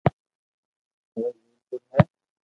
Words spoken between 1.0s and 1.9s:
ھير مير پور